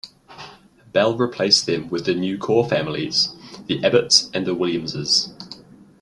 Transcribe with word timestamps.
Bell 0.93 1.15
replaced 1.15 1.67
them 1.67 1.87
with 1.89 2.05
the 2.07 2.15
new 2.15 2.35
core 2.39 2.67
families, 2.67 3.35
the 3.67 3.77
Abbotts 3.83 4.31
and 4.33 4.47
the 4.47 4.55
Williamses. 4.55 5.31